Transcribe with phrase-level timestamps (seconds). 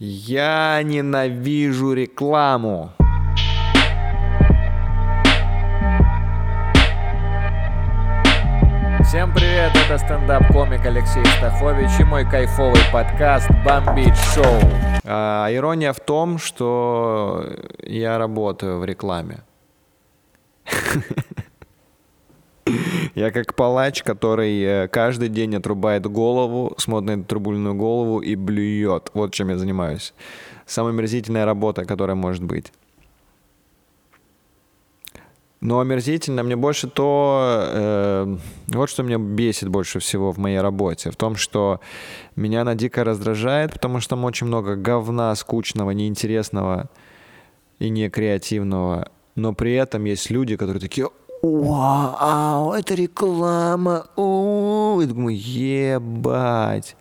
[0.00, 2.90] Я ненавижу рекламу.
[9.04, 14.58] Всем привет, это стендап-комик Алексей Стахович и мой кайфовый подкаст «Бомбить шоу».
[15.04, 17.46] А, ирония в том, что
[17.80, 19.44] я работаю в рекламе.
[23.14, 29.10] Я как палач, который э, каждый день отрубает голову, смотрит на трубульную голову и блюет.
[29.14, 30.14] Вот чем я занимаюсь.
[30.66, 32.72] Самая омерзительная работа, которая может быть.
[35.60, 38.36] Но омерзительно мне больше то, э,
[38.68, 41.80] вот что меня бесит больше всего в моей работе, в том, что
[42.36, 46.90] меня она дико раздражает, потому что там очень много говна, скучного, неинтересного
[47.78, 51.08] и некреативного, но при этом есть люди, которые такие,
[51.44, 56.96] вау, это реклама, о, я думаю, ебать.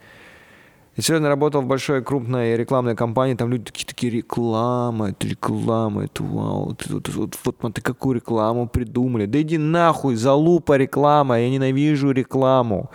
[0.95, 6.03] Я сегодня работал в большой крупной рекламной компании, там люди такие, такие реклама, это реклама,
[6.03, 9.25] это вау, это, вот, вот, вот, вот, какую рекламу придумали.
[9.25, 12.91] Да иди нахуй, залупа реклама, я ненавижу рекламу.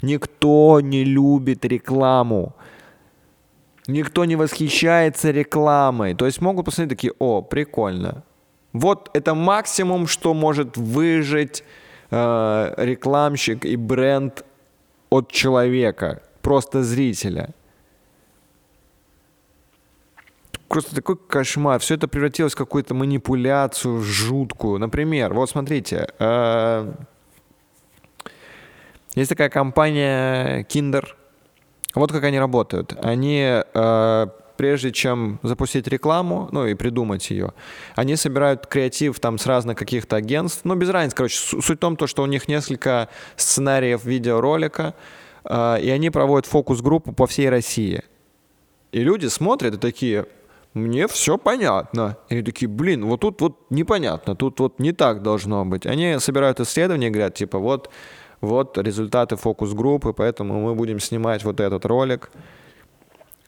[0.00, 2.54] Никто не любит рекламу.
[3.86, 6.14] Никто не восхищается рекламой.
[6.14, 8.22] То есть могут посмотреть такие, о, прикольно.
[8.72, 11.62] Вот это максимум, что может выжить
[12.10, 14.44] э, рекламщик и бренд
[15.10, 17.50] от человека, просто зрителя.
[20.68, 21.80] Просто такой кошмар.
[21.80, 24.78] Все это превратилось в какую-то манипуляцию жуткую.
[24.78, 26.92] Например, вот смотрите, э,
[29.14, 31.04] есть такая компания Kinder.
[31.94, 32.96] Вот как они работают.
[33.02, 34.26] Они э,
[34.62, 37.52] прежде чем запустить рекламу, ну и придумать ее,
[37.96, 41.96] они собирают креатив там с разных каких-то агентств, ну без разницы, короче, суть в том,
[41.96, 44.94] то, что у них несколько сценариев видеоролика,
[45.42, 48.04] э, и они проводят фокус-группу по всей России.
[48.92, 50.26] И люди смотрят и такие,
[50.74, 52.16] мне все понятно.
[52.28, 55.86] И они такие, блин, вот тут вот непонятно, тут вот не так должно быть.
[55.86, 57.90] Они собирают исследования и говорят, типа, вот,
[58.40, 62.30] вот результаты фокус-группы, поэтому мы будем снимать вот этот ролик.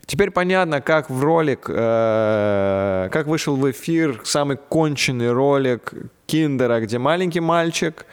[0.07, 5.93] Теперь понятно, как в ролик, э, как вышел в эфир самый конченый ролик
[6.27, 8.05] Киндера, где маленький мальчик,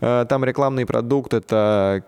[0.00, 2.04] э, там рекламный продукт, это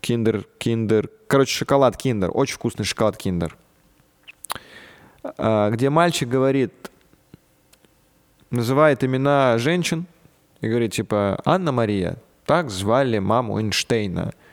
[0.00, 3.56] Киндер, Киндер, короче, шоколад Киндер, очень вкусный шоколад Киндер,
[5.22, 6.72] э, где мальчик говорит,
[8.50, 10.06] называет имена женщин
[10.62, 12.16] и говорит, типа, Анна Мария,
[12.46, 14.32] так звали маму Эйнштейна–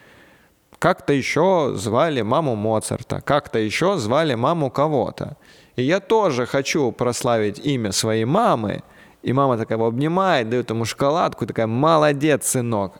[0.81, 5.37] как-то еще звали маму Моцарта, как-то еще звали маму кого-то.
[5.75, 8.81] И я тоже хочу прославить имя своей мамы.
[9.21, 12.99] И мама такая его обнимает, дает ему шоколадку, такая, молодец, сынок.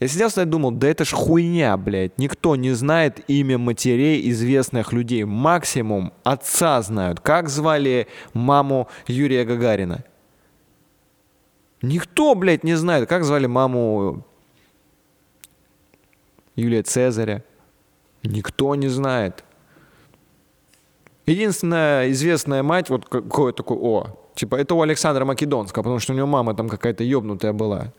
[0.00, 2.16] Я сидел и думал, да это ж хуйня, блядь.
[2.16, 5.24] Никто не знает имя матерей известных людей.
[5.24, 7.20] Максимум отца знают.
[7.20, 10.02] Как звали маму Юрия Гагарина?
[11.82, 14.24] Никто, блядь, не знает, как звали маму
[16.60, 17.42] Юлия Цезаря.
[18.22, 19.44] Никто не знает.
[21.26, 26.16] Единственная известная мать, вот какое такое, о, типа, это у Александра Македонского, потому что у
[26.16, 27.92] него мама там какая-то ебнутая была.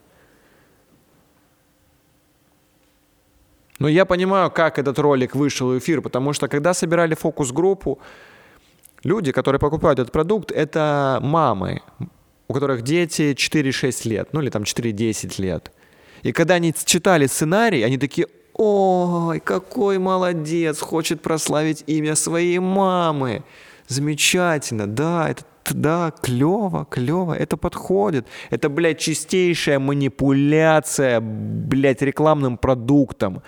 [3.80, 8.00] Но я понимаю, как этот ролик вышел в эфир, потому что когда собирали фокус-группу,
[9.04, 11.82] люди, которые покупают этот продукт, это мамы,
[12.48, 15.72] у которых дети 4-6 лет, ну или там 4-10 лет.
[16.22, 18.28] И когда они читали сценарий, они такие,
[18.64, 23.44] Ой, какой молодец, хочет прославить имя своей мамы.
[23.88, 28.28] Замечательно, да, это да, клево, клево, это подходит.
[28.52, 33.42] Это, блядь, чистейшая манипуляция, блядь, рекламным продуктом.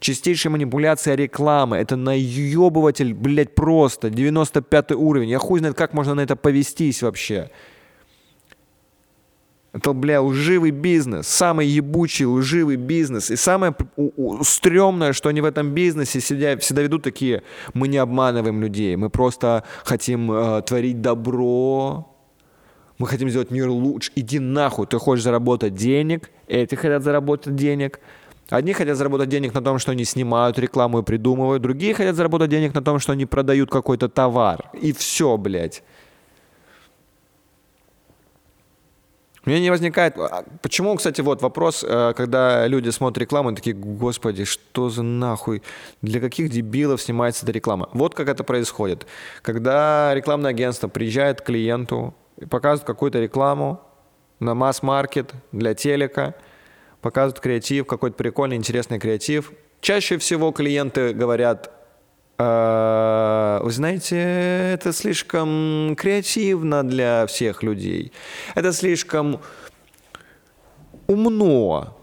[0.00, 1.78] Чистейшая манипуляция рекламы.
[1.78, 4.10] Это наебыватель, блядь, просто.
[4.10, 5.30] 95 уровень.
[5.30, 7.50] Я хуй знает, как можно на это повестись вообще.
[9.78, 13.30] Это, бля, лживый бизнес, самый ебучий лживый бизнес.
[13.30, 13.74] И самое
[14.42, 17.42] стрёмное, что они в этом бизнесе всегда, всегда ведут такие,
[17.74, 22.12] мы не обманываем людей, мы просто хотим э, творить добро,
[22.98, 24.10] мы хотим сделать мир лучше.
[24.16, 28.00] Иди нахуй, ты хочешь заработать денег, эти хотят заработать денег.
[28.50, 32.48] Одни хотят заработать денег на том, что они снимают рекламу и придумывают, другие хотят заработать
[32.48, 34.70] денег на том, что они продают какой-то товар.
[34.80, 35.82] И все, блядь.
[39.44, 40.16] У меня не возникает...
[40.18, 45.62] А, почему, кстати, вот вопрос, э, когда люди смотрят рекламу, такие, господи, что за нахуй?
[46.02, 47.88] Для каких дебилов снимается эта реклама?
[47.92, 49.06] Вот как это происходит.
[49.42, 53.80] Когда рекламное агентство приезжает к клиенту и показывает какую-то рекламу
[54.40, 56.34] на масс-маркет для телека,
[57.00, 59.52] показывают креатив, какой-то прикольный, интересный креатив.
[59.80, 61.77] Чаще всего клиенты говорят,
[62.38, 68.12] вы знаете, это слишком креативно для всех людей.
[68.54, 69.40] Это слишком
[71.08, 71.96] умно.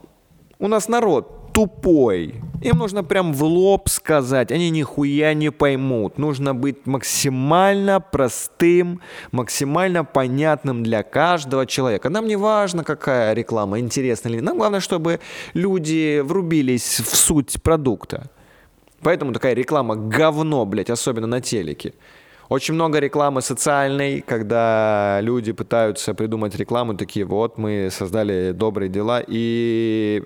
[0.59, 2.41] У нас народ тупой.
[2.61, 6.17] Им нужно прям в лоб сказать, они нихуя не поймут.
[6.17, 8.99] Нужно быть максимально простым,
[9.31, 12.09] максимально понятным для каждого человека.
[12.09, 14.41] Нам не важно, какая реклама, интересна ли.
[14.41, 15.21] Нам главное, чтобы
[15.53, 18.29] люди врубились в суть продукта.
[19.05, 21.93] Поэтому такая реклама говно, блядь, особенно на телеке.
[22.49, 29.21] Очень много рекламы социальной, когда люди пытаются придумать рекламу, такие вот, мы создали добрые дела,
[29.27, 30.23] и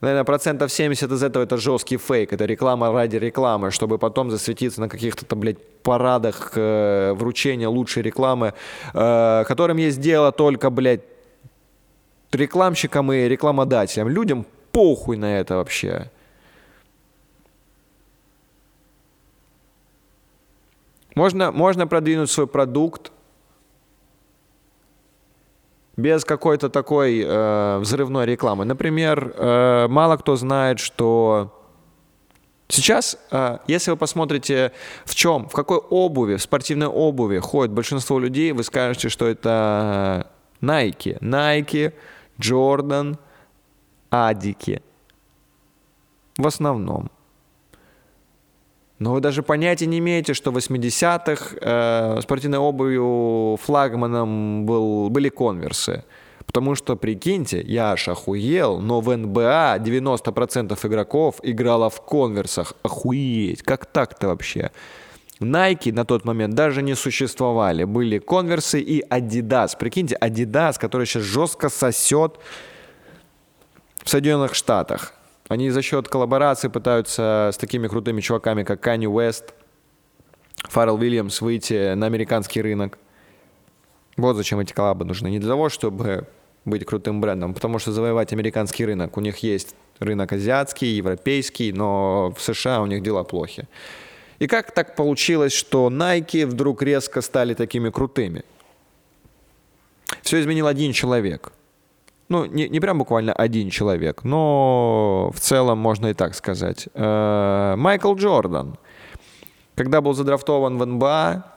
[0.00, 4.80] наверное, процентов 70 из этого это жесткий фейк, это реклама ради рекламы, чтобы потом засветиться
[4.80, 8.54] на каких-то, блядь, парадах э, вручения лучшей рекламы,
[8.94, 11.02] э, которым есть дело только, блядь,
[12.32, 14.08] рекламщикам и рекламодателям.
[14.08, 16.10] Людям похуй на это вообще.
[21.16, 23.10] Можно, можно продвинуть свой продукт,
[25.96, 28.66] без какой-то такой э, взрывной рекламы.
[28.66, 31.58] Например, э, мало кто знает, что
[32.68, 34.72] сейчас, э, если вы посмотрите,
[35.06, 40.26] в чем, в какой обуви, в спортивной обуви ходит большинство людей, вы скажете, что это
[40.60, 41.18] Nike.
[41.20, 41.94] Nike,
[42.38, 43.16] Jordan,
[44.10, 44.82] Адики.
[46.36, 47.10] В основном.
[48.98, 55.28] Но вы даже понятия не имеете, что в 80-х э, спортивной обувью флагманом был, были
[55.28, 56.04] конверсы.
[56.46, 62.72] Потому что, прикиньте, я аж охуел, но в НБА 90% игроков играло в конверсах.
[62.82, 64.70] Охуеть, как так-то вообще?
[65.40, 67.84] Nike на тот момент даже не существовали.
[67.84, 69.76] Были конверсы и Adidas.
[69.78, 72.38] Прикиньте, Adidas, который сейчас жестко сосет
[74.02, 75.12] в Соединенных Штатах.
[75.48, 79.54] Они за счет коллаборации пытаются с такими крутыми чуваками, как Канни Уэст,
[80.64, 82.98] Фаррелл Уильямс выйти на американский рынок.
[84.16, 85.28] Вот зачем эти коллабы нужны.
[85.28, 86.26] Не для того, чтобы
[86.64, 89.16] быть крутым брендом, потому что завоевать американский рынок.
[89.16, 93.68] У них есть рынок азиатский, европейский, но в США у них дела плохи.
[94.40, 98.44] И как так получилось, что Nike вдруг резко стали такими крутыми?
[100.22, 101.52] Все изменил один человек–
[102.28, 106.88] ну, не, не прям буквально один человек, но в целом можно и так сказать.
[106.94, 108.78] Э, Майкл Джордан,
[109.74, 111.52] когда был задрафтован в НБА,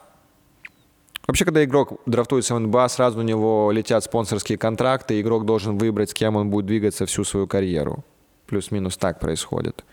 [1.26, 5.78] Вообще, когда игрок драфтуется в НБА, сразу у него летят спонсорские контракты, и игрок должен
[5.78, 8.04] выбрать, с кем он будет двигаться всю свою карьеру.
[8.46, 9.84] Плюс-минус так происходит.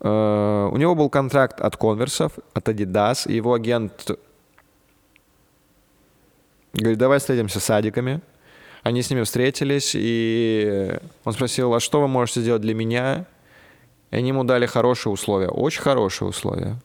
[0.00, 4.10] Э, у него был контракт от конверсов, от Adidas, и его агент
[6.72, 8.22] говорит, давай встретимся с садиками,
[8.82, 13.26] они с ними встретились, и он спросил, а что вы можете сделать для меня?
[14.10, 16.76] И они ему дали хорошие условия, очень хорошие условия.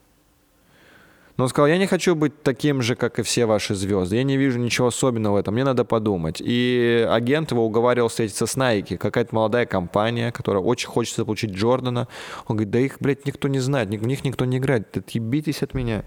[1.38, 4.16] Но он сказал, я не хочу быть таким же, как и все ваши звезды.
[4.16, 6.42] Я не вижу ничего особенного в этом, мне надо подумать.
[6.44, 12.08] И агент его уговаривал встретиться с Nike, какая-то молодая компания, которая очень хочет заполучить Джордана.
[12.48, 15.76] Он говорит, да их, блядь, никто не знает, в них никто не играет, отъебитесь от
[15.76, 16.04] меня.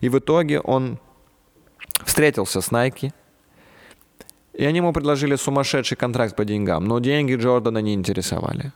[0.00, 1.00] И в итоге он
[2.04, 3.12] встретился с Nike,
[4.56, 8.72] и они ему предложили сумасшедший контракт по деньгам, но деньги Джордана не интересовали.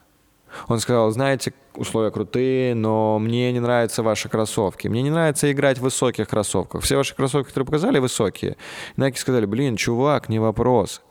[0.67, 4.87] Он сказал, знаете, условия крутые, но мне не нравятся ваши кроссовки.
[4.87, 6.83] Мне не нравится играть в высоких кроссовках.
[6.83, 8.57] Все ваши кроссовки, которые показали, высокие.
[8.95, 11.01] И Nike сказали, блин, чувак, не вопрос.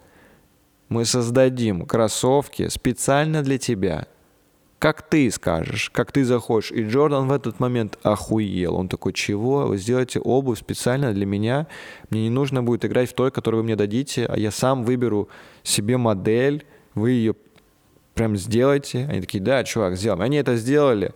[0.88, 4.06] Мы создадим кроссовки специально для тебя
[4.80, 6.72] как ты скажешь, как ты захочешь.
[6.72, 8.76] И Джордан в этот момент охуел.
[8.76, 9.66] Он такой, чего?
[9.66, 11.66] Вы сделаете обувь специально для меня?
[12.08, 15.28] Мне не нужно будет играть в той, которую вы мне дадите, а я сам выберу
[15.62, 17.34] себе модель, вы ее
[18.14, 19.06] прям сделайте.
[19.10, 20.22] Они такие, да, чувак, сделаем.
[20.22, 21.12] Они это сделали.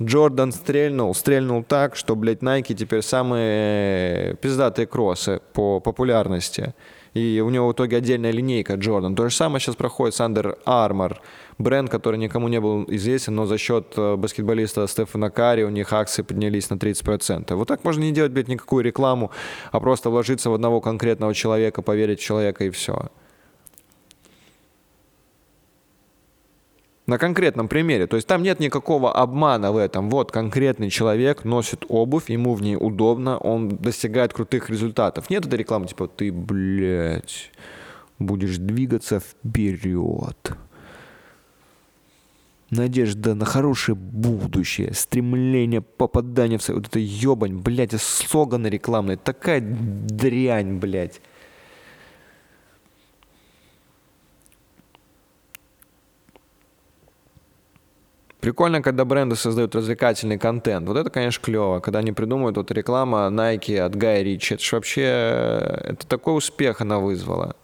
[0.00, 6.72] Джордан стрельнул, стрельнул так, что, блядь, Nike теперь самые пиздатые кроссы по популярности.
[7.18, 9.14] И у него в итоге отдельная линейка Джордан.
[9.14, 11.16] То же самое сейчас проходит с Under Armour.
[11.58, 15.92] Бренд, который никому не был известен, но за счет э, баскетболиста Стефана Карри у них
[15.92, 17.54] акции поднялись на 30%.
[17.54, 19.32] Вот так можно не делать, блядь, никакую рекламу,
[19.72, 23.08] а просто вложиться в одного конкретного человека, поверить в человека и все.
[27.08, 28.06] На конкретном примере.
[28.06, 30.10] То есть там нет никакого обмана в этом.
[30.10, 35.30] Вот конкретный человек носит обувь, ему в ней удобно, он достигает крутых результатов.
[35.30, 37.50] Нет этой рекламы типа ты, блядь,
[38.18, 40.52] будешь двигаться вперед.
[42.70, 46.68] Надежда на хорошее будущее, стремление попадания в...
[46.68, 49.16] Вот это ебань, блядь, слоганы рекламные.
[49.16, 51.22] Такая дрянь, блядь.
[58.40, 60.86] Прикольно, когда бренды создают развлекательный контент.
[60.86, 61.80] Вот это, конечно, клево.
[61.80, 64.54] Когда они придумывают вот реклама Nike от Гая Ричи.
[64.54, 65.02] Это же вообще...
[65.02, 67.56] Это такой успех она вызвала.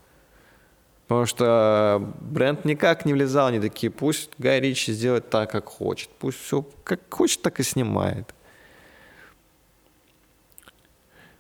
[1.07, 6.09] Потому что бренд никак не влезал, они такие, пусть Гай Ричи сделает так, как хочет.
[6.19, 8.35] Пусть все как хочет, так и снимает.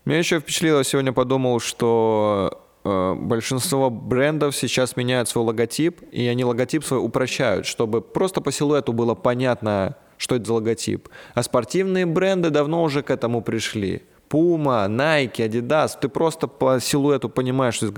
[0.04, 6.44] Меня еще впечатлило, сегодня подумал, что э, большинство брендов сейчас меняют свой логотип, и они
[6.44, 11.08] логотип свой упрощают, чтобы просто по силуэту было понятно, что это за логотип.
[11.34, 14.02] А спортивные бренды давно уже к этому пришли.
[14.28, 17.92] Puma, Nike, Adidas, ты просто по силуэту понимаешь, что.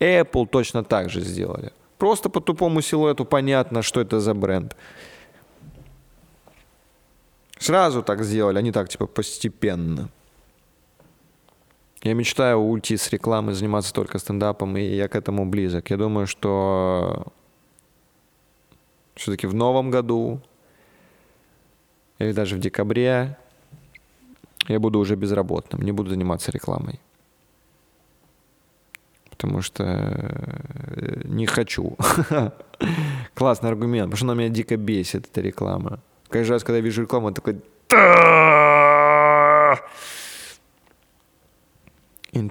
[0.00, 1.72] Apple точно так же сделали.
[1.98, 4.76] Просто по тупому силуэту понятно, что это за бренд.
[7.58, 10.10] Сразу так сделали, а не так, типа, постепенно.
[12.06, 15.90] Я мечтаю уйти с рекламы, заниматься только стендапом, и я к этому близок.
[15.90, 17.24] Я думаю, что
[19.16, 20.40] все-таки в новом году
[22.20, 23.36] или даже в декабре
[24.68, 27.00] я буду уже безработным, не буду заниматься рекламой.
[29.30, 31.96] Потому что э, не хочу.
[33.34, 35.98] Классный аргумент, потому что она меня дико бесит, эта реклама.
[36.28, 37.60] Каждый раз, когда я вижу рекламу, я такой...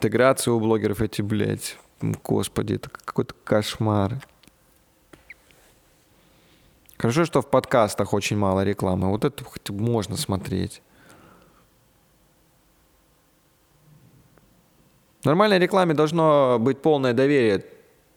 [0.06, 4.22] Интеграция у блогеров эти, блядь, господи, это какой-то кошмар.
[7.00, 9.10] Хорошо, что в подкастах очень мало рекламы.
[9.10, 10.84] Вот это хоть можно смотреть.
[15.24, 17.66] В нормальной рекламе должно быть полное доверие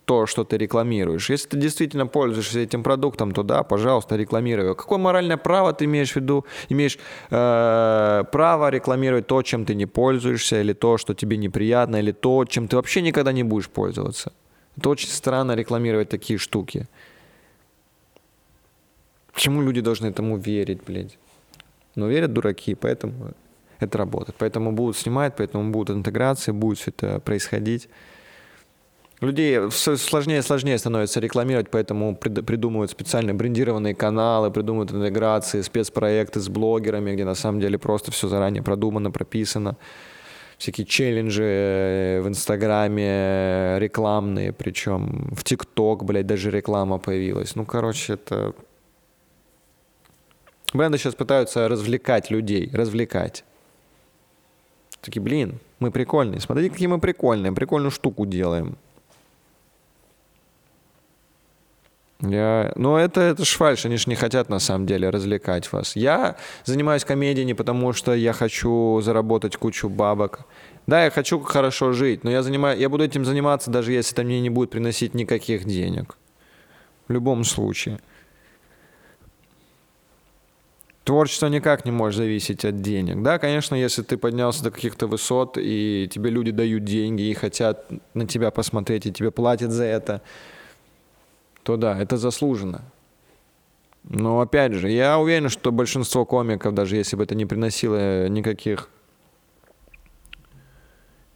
[0.08, 1.30] то, что ты рекламируешь.
[1.30, 4.74] Если ты действительно пользуешься этим продуктом, то да, пожалуйста, рекламируй его.
[4.74, 6.44] Какое моральное право ты имеешь в виду?
[6.70, 6.98] Имеешь
[7.30, 12.44] э, право рекламировать то, чем ты не пользуешься, или то, что тебе неприятно, или то,
[12.46, 14.32] чем ты вообще никогда не будешь пользоваться.
[14.78, 16.86] Это очень странно рекламировать такие штуки.
[19.32, 21.18] Почему люди должны этому верить, блядь?
[21.96, 23.32] Ну, верят дураки, поэтому
[23.80, 24.36] это работает.
[24.38, 27.88] Поэтому будут снимать, поэтому будут интеграции, будет все это происходить.
[29.20, 36.48] Людей сложнее и сложнее становится рекламировать, поэтому придумывают специальные брендированные каналы, придумывают интеграции, спецпроекты с
[36.48, 39.76] блогерами, где на самом деле просто все заранее продумано, прописано.
[40.56, 47.56] Всякие челленджи э, в Инстаграме рекламные, причем в ТикТок, блядь, даже реклама появилась.
[47.56, 48.54] Ну, короче, это...
[50.72, 53.44] Бренды сейчас пытаются развлекать людей, развлекать.
[55.00, 56.40] Такие, блин, мы прикольные.
[56.40, 57.52] Смотрите, какие мы прикольные.
[57.52, 58.76] Прикольную штуку делаем.
[62.30, 62.72] Я...
[62.76, 65.96] Ну, это, это ж фальш, они же не хотят на самом деле развлекать вас.
[65.96, 70.40] Я занимаюсь комедией не потому, что я хочу заработать кучу бабок.
[70.86, 72.78] Да, я хочу хорошо жить, но я, занимаю...
[72.78, 76.16] я буду этим заниматься, даже если это мне не будет приносить никаких денег.
[77.08, 77.98] В любом случае.
[81.04, 83.22] Творчество никак не может зависеть от денег.
[83.22, 87.90] Да, конечно, если ты поднялся до каких-то высот, и тебе люди дают деньги, и хотят
[88.12, 90.22] на тебя посмотреть, и тебе платят за это–
[91.68, 92.80] то да, это заслуженно.
[94.02, 98.88] Но опять же, я уверен, что большинство комиков, даже если бы это не приносило никаких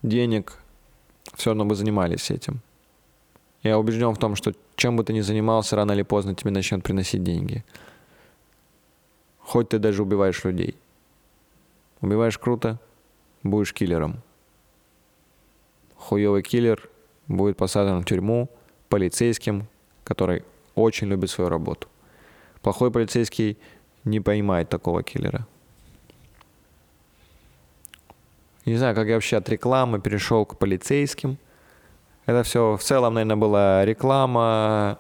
[0.03, 0.57] денег,
[1.35, 2.63] все равно бы занимались этим.
[3.63, 6.83] Я убежден в том, что чем бы ты ни занимался, рано или поздно тебе начнет
[6.83, 7.63] приносить деньги.
[9.39, 10.77] Хоть ты даже убиваешь людей.
[12.01, 12.81] Убиваешь круто,
[13.43, 14.23] будешь киллером.
[15.97, 16.89] Хуёвый киллер
[17.29, 18.49] будет посажен в тюрьму
[18.89, 19.69] полицейским,
[20.05, 20.45] который
[20.75, 21.89] очень любит свою работу.
[22.63, 23.59] Плохой полицейский
[24.05, 25.47] не поймает такого киллера.
[28.65, 31.37] Не знаю, как я вообще от рекламы перешел к полицейским.
[32.27, 34.99] Это все в целом, наверное, была реклама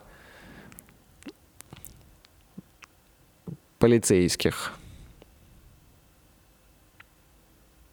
[3.79, 4.73] полицейских.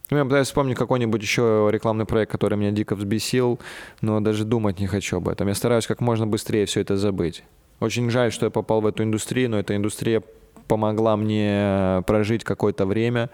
[0.10, 3.60] Ну, я пытаюсь вспомнить какой-нибудь еще рекламный проект, который меня дико взбесил,
[4.02, 5.48] но даже думать не хочу об этом.
[5.48, 7.44] Я стараюсь как можно быстрее все это забыть.
[7.80, 10.24] Очень жаль, что я попал в эту индустрию, но эта индустрия
[10.68, 13.30] помогла мне прожить какое-то время,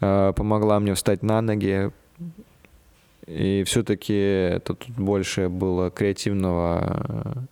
[0.00, 1.90] э, помогла мне встать на ноги.
[3.26, 7.46] И все-таки это тут больше было креативного,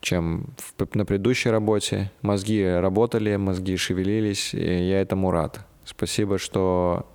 [0.00, 0.46] чем
[0.94, 2.10] на предыдущей работе.
[2.20, 5.64] Мозги работали, мозги шевелились, и я этому рад.
[5.84, 7.06] Спасибо, что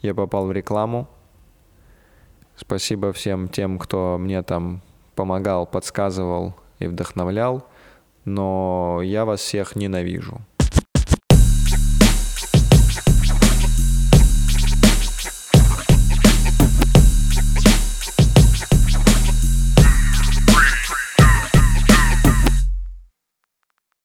[0.00, 1.08] я попал в рекламу.
[2.56, 4.82] Спасибо всем тем, кто мне там
[5.14, 7.66] помогал, подсказывал и вдохновлял.
[8.24, 10.40] Но я вас всех ненавижу.